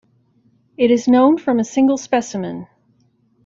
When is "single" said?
1.63-1.95